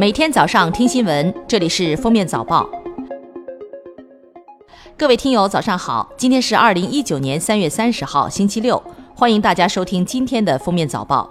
[0.00, 2.70] 每天早上听新闻，这里是封面早报。
[4.96, 6.08] 各位听友，早上好！
[6.16, 8.80] 今天是二零一九年三月三十号，星期六，
[9.12, 11.28] 欢迎大家收听今天的封面早报。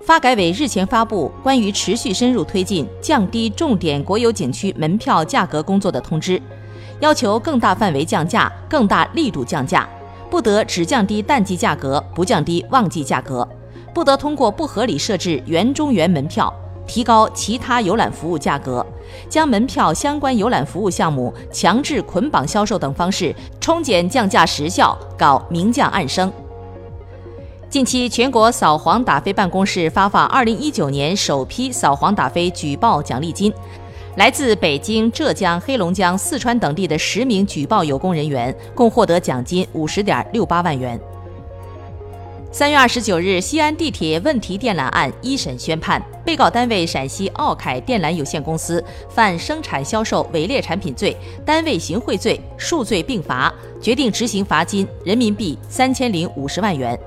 [0.00, 6.42] 发改委日前发布关于持续深入推进降低重点国有景区门票价格工作的通知，
[6.98, 9.88] 要求更大范围降价、更大力度降价，
[10.28, 13.48] 不得只降低淡季价格，不降低旺季价格，
[13.94, 16.52] 不得通过不合理设置园中园门票。
[16.88, 18.84] 提高其他游览服务价格，
[19.28, 26.32] 将门票相关游览服务项目强制捆绑销售等方式冲减降价时效，搞明降暗升。
[27.68, 33.52] 近期，全国扫黄打非办公室发放二零一九年首批扫黄打非举报奖励金，
[34.16, 40.98] 来自北京、浙江、黑龙江、四川等地的十名举报有功人员共获得奖金五十点六八万元。
[42.50, 51.14] 三月二十九日，西安地铁问题电缆案一审宣判，被告单位陕西奥凯电缆有限公司犯生产销售伪劣产品罪、
[51.44, 56.98] 单位行贿罪，数罪并罚，决定执行罚金人民币三千零五十万元。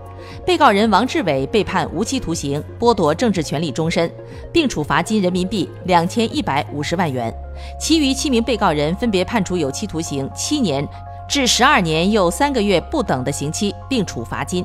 [0.45, 4.09] 被告人王志伟被判无期徒刑，剥夺政治权利终身，
[4.53, 7.33] 并处罚金人民币两千一百五十万元。
[7.79, 10.87] 其余七名被告人分别判处有期徒刑七年
[11.27, 14.63] 至十二年又三个月不等的刑期，并处罚金。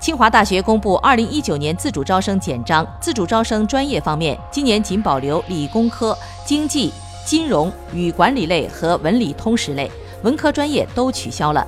[0.00, 6.92] 清华大学公布二零一九年自主招生简章，自主招生专业方面，今年仅保留理工科、经济、
[7.26, 9.90] 金融与管理类和文理通识类，
[10.22, 11.66] 文科专业都取消了，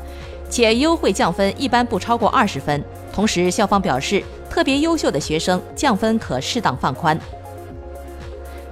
[0.48, 2.82] 且优惠降分一般不超过二十分。
[3.12, 7.18] 同时，校方表示，特别优秀的学生降分可适当放宽。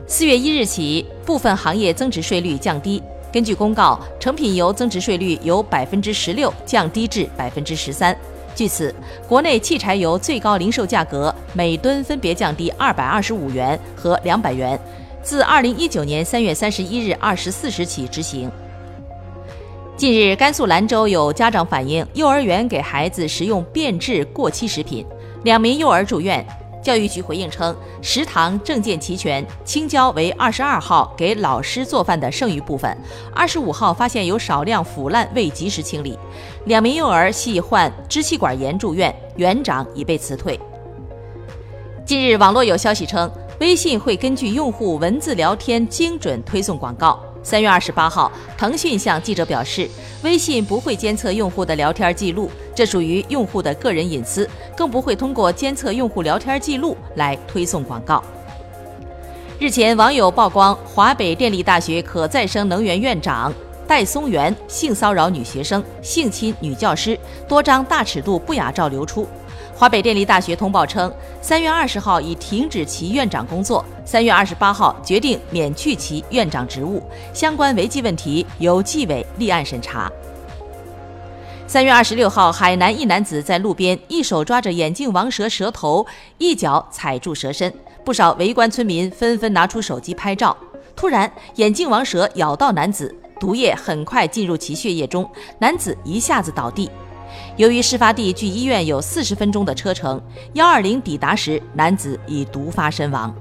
[0.07, 3.03] 四月一日起，部分行业增值税率降低。
[3.33, 8.17] 根据公告，成品油增值税率由百分之十六降低至百分之十三。
[8.59, 8.93] 据此，
[9.29, 14.77] 国内汽柴油最高零售价格每吨分别降低二百二十五元和两百元，
[15.23, 18.51] 自二零一九年三月三十一日二十四时起执行。
[19.97, 25.07] 近日，甘肃兰州有家长反映，幼儿园给孩子食用变质过期食品，
[25.45, 26.45] 两名幼儿住院。
[26.83, 32.97] 教育局回应称，食堂证件齐全，青椒为二十二号给老师做饭的剩余部分，
[33.35, 36.19] 二十五号发现有少量腐烂未及时清理。
[36.67, 40.59] 两名幼儿系患支气管炎住院，园长已被辞退。
[42.07, 47.23] 近日，网络有消息称，微信会根据用户文字聊天精准推送广告。
[47.43, 49.89] 三月二十八号，腾讯向记者表示，
[50.23, 58.23] 微信不会监测用户的聊天记录，这属于用户的个人隐私，更不会通过监测用户聊天记录来推送广告。
[59.59, 63.53] 日前，网友曝光华北电力大学可再生能源院长
[63.87, 69.27] 戴松元性骚扰女学生、性侵女教师，多张大尺度不雅照流出。
[69.79, 71.09] 华北电力大学通报称，
[71.41, 77.01] 三月二十号已停止其院长工作，三月二十八号决定免去其院长职务，
[77.33, 80.11] 相关违纪问题由纪委立案审查。
[81.69, 86.05] 三月二十六号，海南一男子在路边一手抓着眼镜王蛇蛇头，
[86.39, 87.73] 一脚踩住蛇身，
[88.05, 90.57] 不少围观村民纷纷拿出手机拍照。
[90.97, 96.91] 突然，眼镜王蛇咬到男子，毒液很快进入其血液中，男子一下子倒地。
[97.57, 100.21] 由于事发地距医院有四十分钟的车程，
[100.55, 103.35] 幺二零抵达时，男子已毒发身亡。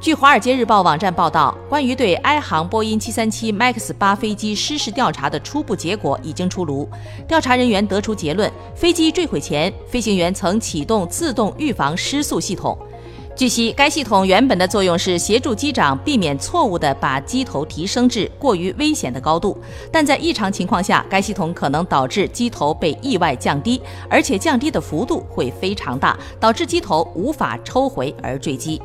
[0.00, 6.88] 据《华尔街日报》网站报道，关于对埃航波音七三七 MAX 八飞机失事调查的初步结果已经出炉。
[7.28, 12.76] 调查人员得出结论：飞机坠毁前，飞行员曾启动自动预防失速系统。
[13.34, 19.56] 据悉，该系统原本的作用是协助机长避免错误地把机头提升至过于危险的高度，
[19.90, 28.80] 但在异常情况下，该系统可能导致机头被意外降低，而且降低的幅度会非常大，导致机头无法抽回而坠机。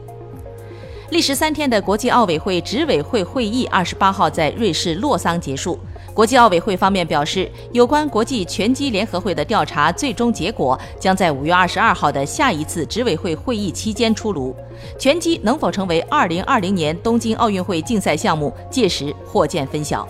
[1.10, 5.80] 历时三天的国际奥委会执委会会议二十八号在瑞士洛桑结束。
[6.14, 14.54] 国际奥委会方面表示，有关国际拳击联合会的调查最终结果将在五月二十二号的下一次执委会会议期间出炉。
[15.00, 20.06] 拳击能否成为二零二零年东京奥运会竞赛项目，届时或见分晓。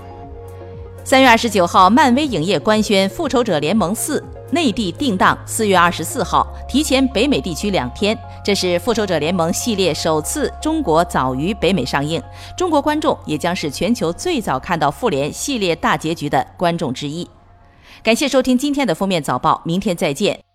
[1.03, 4.19] 三月二十九号，漫威影业官宣《复仇者联盟四》。
[4.51, 8.17] 内地定档四月二十四号，提前北美地区两天。
[8.43, 12.21] 这是《复仇者联盟》系列首次中国早于北美上映，
[12.55, 17.27] 中国观众也将是全球最早看到复联系列大结局的观众之一。
[18.01, 20.46] 感谢收听今天的封面早报，明天再见。